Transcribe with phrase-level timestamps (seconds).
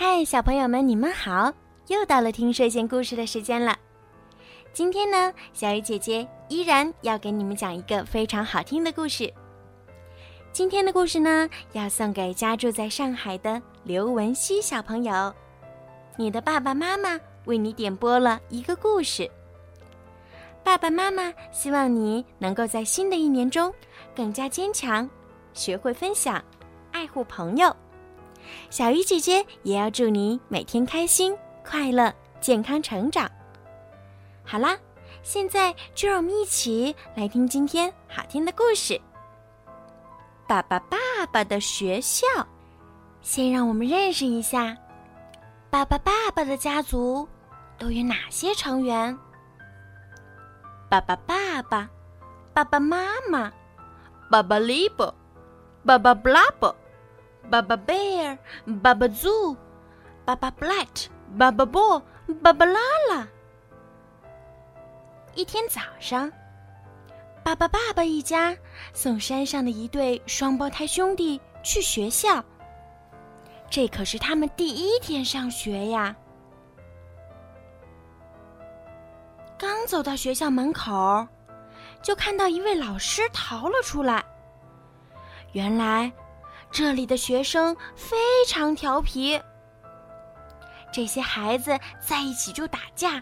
[0.00, 1.52] 嗨，小朋友们，你们好！
[1.88, 3.76] 又到了听睡前故事的时间了。
[4.72, 9.28] 今天呢，小鱼姐姐依然要给你们讲一个非常好听的故事。
[10.52, 15.34] 今天的故事呢，要送给家住在上海的刘文熙小朋友。
[16.16, 19.28] 你的爸爸妈妈为你点播了一个故事。
[20.62, 23.74] 爸爸妈妈希望你能够在新的一年中
[24.14, 25.10] 更加坚强，
[25.54, 26.40] 学会分享，
[26.92, 27.74] 爱护朋友。
[28.70, 33.30] 小鱼姐姐也要祝你每天开心、快乐、健康成长。
[34.44, 34.76] 好啦，
[35.22, 38.94] 现在就让我们一起来听今天好听的故事
[40.46, 40.98] 《爸爸爸
[41.32, 42.26] 爸的学校》。
[43.20, 44.76] 先让我们认识一下
[45.70, 47.28] 爸爸爸爸的家族
[47.78, 49.16] 都有哪些成员：
[50.88, 51.90] 爸爸爸爸、
[52.54, 52.96] 爸爸妈
[53.28, 53.52] 妈、
[54.30, 55.12] 爸爸 Libo、
[55.84, 56.48] 爸爸 Blubber。
[56.60, 56.74] 爸
[57.50, 58.36] 爸 bear，
[58.82, 59.56] 爸爸 zoo，
[60.24, 61.06] 爸爸 blat，
[61.38, 62.02] 爸爸 ball，
[62.42, 63.26] 爸爸拉拉。
[65.34, 66.30] 一天早上，
[67.42, 68.56] 爸爸爸爸一家
[68.92, 72.44] 送山上的一对双胞胎兄弟去学校。
[73.70, 76.14] 这可是他们第一天上学呀！
[79.58, 81.26] 刚走到学校门口，
[82.02, 84.24] 就看到一位老师逃了出来。
[85.52, 86.12] 原来。
[86.70, 88.16] 这里的学生非
[88.46, 89.40] 常调皮，
[90.92, 93.20] 这些孩子在一起就打架，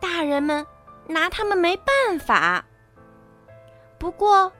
[0.00, 0.66] 大人们
[1.06, 2.64] 拿他们没办法。
[3.98, 4.50] 不过，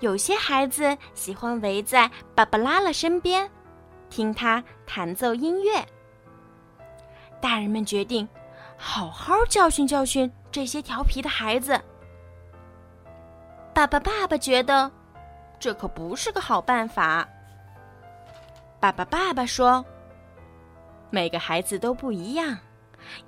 [0.00, 3.50] 有些孩子喜欢围在芭芭拉拉身边，
[4.08, 5.84] 听他弹奏音乐。
[7.40, 8.26] 大人们决定
[8.78, 11.78] 好好教训教训这些调皮的孩子。
[13.74, 14.90] 爸爸爸爸觉得。
[15.58, 17.24] 这可不是个好办法。
[18.82, 19.86] 爸爸爸爸说
[21.08, 22.58] ：“每个孩子都不一样，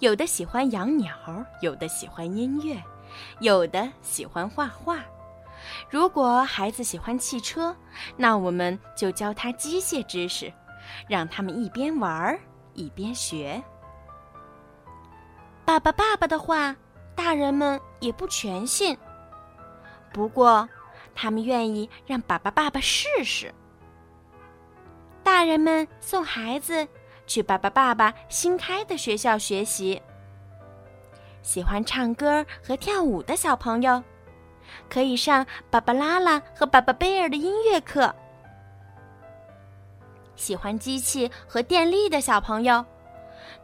[0.01, 1.15] 有的喜欢养鸟，
[1.61, 2.77] 有的喜欢音乐，
[3.39, 4.99] 有的喜欢画画。
[5.89, 7.73] 如果孩子喜欢汽车，
[8.17, 10.53] 那我们就教他机械知识，
[11.09, 12.41] 让他们一边玩儿
[12.73, 13.63] 一边学。”
[15.65, 16.75] 爸爸爸爸的话，
[17.15, 18.99] 大人们也不全信。
[20.13, 20.69] 不过。
[21.17, 23.55] 他们愿意让爸爸、爸爸试试。
[25.25, 26.87] 大人们送孩子
[27.27, 30.01] 去爸爸、爸爸新开的学校学习。
[31.43, 34.03] 喜欢唱歌和跳舞的小朋友，
[34.89, 38.15] 可以上芭芭拉拉和爸爸贝尔的音乐课。
[40.37, 42.85] 喜欢机器和电力的小朋友，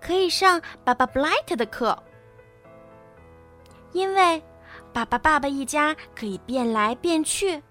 [0.00, 1.96] 可以上爸爸布莱特的课。
[3.92, 4.42] 因为。
[4.92, 7.62] 爸爸、爸爸一家可以变来变去，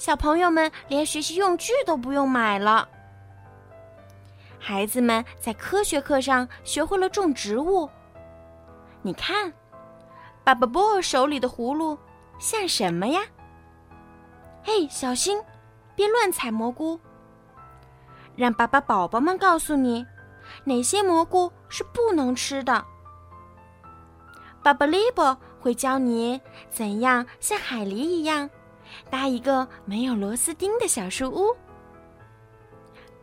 [0.00, 2.88] 小朋友们连学习用具都不用买了。
[4.58, 7.86] 孩子们在科学课上学会了种植物。
[9.02, 9.52] 你看，
[10.42, 11.98] 爸爸波手里的葫芦
[12.38, 13.20] 像什么呀？
[14.62, 15.38] 嘿，小心，
[15.94, 16.98] 别乱采蘑菇。
[18.34, 20.06] 让爸爸宝宝们告诉你，
[20.64, 22.82] 哪些蘑菇是不能吃的。
[24.62, 25.36] 爸爸利伯。
[25.62, 26.40] 会教你
[26.70, 28.48] 怎样像海狸一样
[29.08, 31.54] 搭一个没有螺丝钉的小树屋。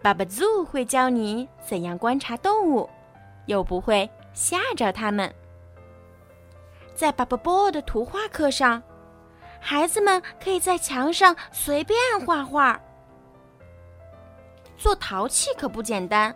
[0.02, 2.90] 爸爸 Zoo 会教你怎样观察动物，
[3.48, 5.34] 又不会吓着它们。
[6.96, 8.82] 在爸爸 Boy 的图画课上，
[9.60, 12.80] 孩子们可以在墙上随便画画。
[14.78, 16.36] 做陶器可不简单，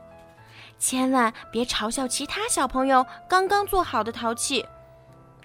[0.79, 4.65] 千万别嘲笑其他小朋友刚刚做好的陶器。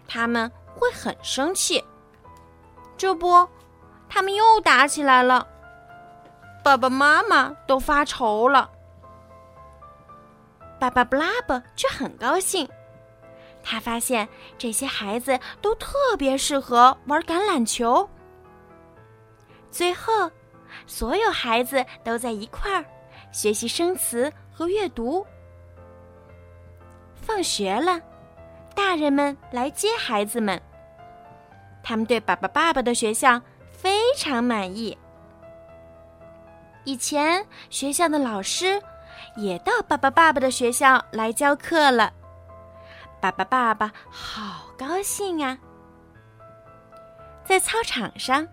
[0.09, 1.83] 他们会很生气，
[2.97, 3.47] 这不，
[4.09, 5.47] 他们又打起来了。
[6.63, 8.71] 爸爸妈妈都发愁了，
[10.81, 12.69] 爸爸布拉伯却很高兴。
[13.63, 14.29] 他发现
[14.59, 18.09] 这些孩子都特别适合玩橄榄球。
[19.71, 20.31] 最后，
[20.87, 22.85] 所有孩子都在一块儿
[23.33, 25.25] 学习生词和阅读。
[27.15, 28.01] 放学了。
[28.75, 30.61] 大人们来接孩子们，
[31.83, 33.41] 他们对爸爸、爸爸的学校
[34.17, 34.97] 非常满意。
[36.85, 38.81] 以前学校的老师
[39.37, 42.11] 也到爸爸、爸爸的学校来教课了，
[43.21, 45.59] 爸爸、爸爸好高兴啊！
[47.45, 48.49] 在操场上，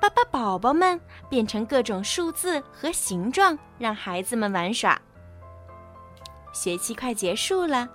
[0.00, 0.98] 爸爸宝宝们
[1.28, 4.98] 变成各种数字和形状，让孩子们玩耍。
[6.54, 7.86] 学期快结束了。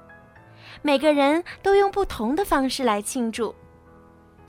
[0.83, 3.55] 每个人都用不同的方式来庆祝，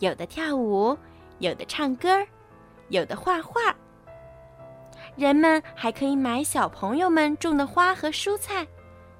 [0.01, 0.97] 有的跳舞，
[1.39, 2.25] 有的唱歌，
[2.89, 3.75] 有的画画。
[5.17, 8.67] 人们还可以买小朋友们种的花和蔬菜，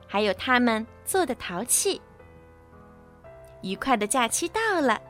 [0.07, 2.01] 还有他们做的陶器。
[3.63, 5.01] 愉快的假期到了，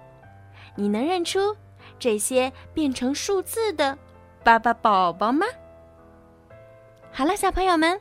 [0.75, 1.55] 你能认出
[1.99, 3.99] 这些变成数字的
[4.44, 5.47] 爸爸宝宝吗？
[7.11, 8.00] 好了，小朋友们，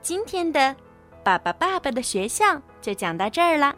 [0.00, 0.74] 今天的
[1.22, 3.74] 爸爸爸爸的学校就讲到这儿了。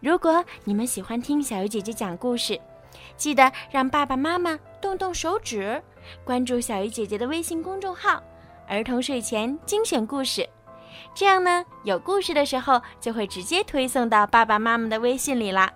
[0.00, 2.60] 如果你们喜欢听小鱼姐姐讲故事，
[3.16, 5.82] 记得让爸爸妈妈动动手指，
[6.24, 8.22] 关注小鱼姐姐的微信公众号
[8.68, 10.48] “儿童睡前精选故事”。
[11.14, 15.72] 这样呢，有故事的时候就会直接推送到爸爸妈妈的微信里啦。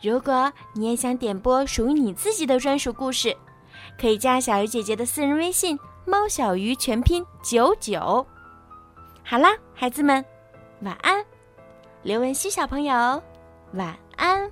[0.00, 3.36] 如果你也想点播属于你自己的专属故事，
[4.00, 8.26] 可以加小鱼姐姐的私人微信“猫小鱼”全拼九九。
[9.22, 10.24] 好啦，孩子们，
[10.80, 11.24] 晚安。
[12.02, 13.22] 刘文熙小朋友，
[13.74, 14.50] 晚安。